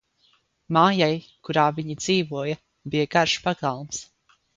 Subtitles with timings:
[0.77, 1.09] Mājai,
[1.49, 2.57] kurā viņi dzīvoja,
[2.95, 4.01] bija garš pagalms.